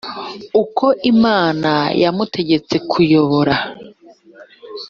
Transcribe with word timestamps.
uko 0.61 0.85
imana 1.11 1.71
yamutegetse 2.01 2.75
kuyobora 2.89 3.55